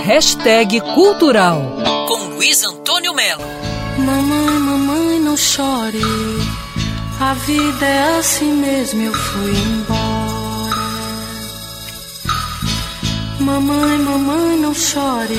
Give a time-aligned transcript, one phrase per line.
[0.00, 1.60] Hashtag Cultural
[2.08, 3.42] com Luiz Antônio Melo.
[3.98, 6.00] Mamãe, mamãe, não chore.
[7.20, 10.72] A vida é assim mesmo, eu fui embora.
[13.40, 15.36] Mamãe, mamãe, não chore.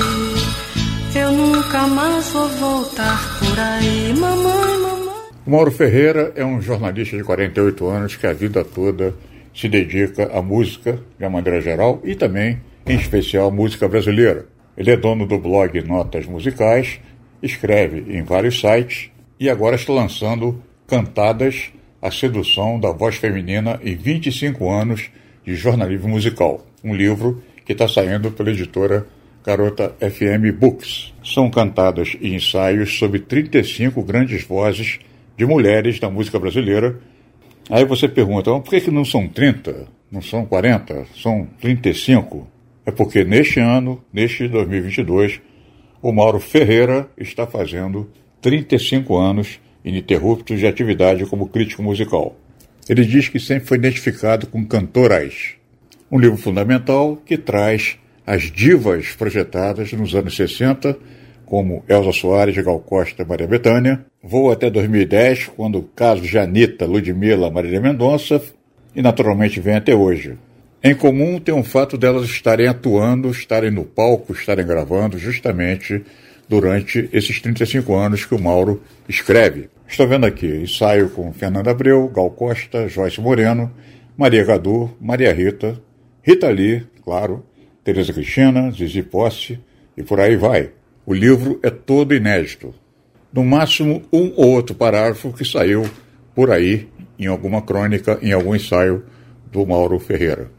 [1.14, 4.14] Eu nunca mais vou voltar por aí.
[4.14, 5.14] Mamãe, mamãe.
[5.46, 9.14] Mauro Ferreira é um jornalista de 48 anos que a vida toda
[9.54, 14.46] se dedica à música, de uma maneira geral, e também, em especial, música brasileira.
[14.76, 17.00] Ele é dono do blog Notas Musicais,
[17.42, 23.96] escreve em vários sites e agora está lançando Cantadas, a sedução da voz feminina em
[23.96, 25.10] 25 anos
[25.44, 29.06] de jornalismo musical, um livro que está saindo pela editora
[29.44, 31.14] Garota FM Books.
[31.24, 34.98] São cantadas e ensaios sobre 35 grandes vozes
[35.36, 36.98] de mulheres da música brasileira
[37.70, 42.46] Aí você pergunta, por que, que não são 30, não são 40, são 35?
[42.86, 45.40] É porque neste ano, neste 2022,
[46.02, 48.10] o Mauro Ferreira está fazendo
[48.42, 52.36] 35 anos ininterruptos de atividade como crítico musical.
[52.88, 55.54] Ele diz que sempre foi identificado com cantoras,
[56.10, 60.96] um livro fundamental que traz as divas projetadas nos anos 60
[61.44, 64.04] como Elza Soares, Gal Costa e Maria Bethânia.
[64.22, 68.42] Vou até 2010, quando o caso de Anitta, Ludmilla, Marília Mendonça,
[68.94, 70.38] e naturalmente vem até hoje.
[70.86, 76.04] Em comum tem o fato delas estarem atuando, estarem no palco, estarem gravando, justamente
[76.46, 79.70] durante esses 35 anos que o Mauro escreve.
[79.88, 83.72] Estou vendo aqui ensaio com Fernanda Abreu, Gal Costa, Joyce Moreno,
[84.14, 85.80] Maria Gadu, Maria Rita,
[86.22, 87.42] Rita Lee, claro,
[87.82, 89.58] Tereza Cristina, Zizi Posse
[89.96, 90.70] e por aí vai.
[91.06, 92.74] O livro é todo inédito.
[93.32, 95.88] No máximo, um ou outro parágrafo que saiu
[96.34, 96.86] por aí,
[97.18, 99.02] em alguma crônica, em algum ensaio
[99.50, 100.50] do Mauro Ferreira.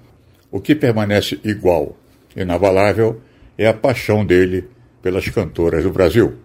[0.55, 1.97] O que permanece igual,
[2.33, 3.19] inabalável,
[3.57, 4.63] é a paixão dele
[5.01, 6.35] pelas cantoras do Brasil.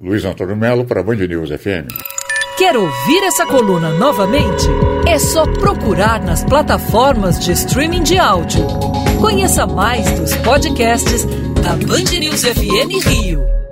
[0.00, 1.90] Luiz Antônio Melo para Band News FM.
[2.56, 4.68] Quer ouvir essa coluna novamente?
[5.08, 8.64] É só procurar nas plataformas de streaming de áudio.
[9.20, 11.24] Conheça mais dos podcasts
[11.60, 13.65] da Band News FM Rio.